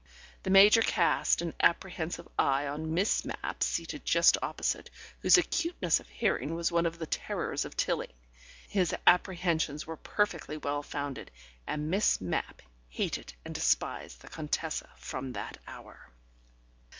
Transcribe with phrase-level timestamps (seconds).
[0.41, 4.89] The Major cast an apprehensive eye on Miss Mapp seated just opposite,
[5.19, 8.11] whose acuteness of hearing was one of the terrors of Tilling....
[8.67, 11.29] His apprehensions were perfectly well founded,
[11.67, 16.09] and Miss Mapp hated and despised the Contessa from that hour.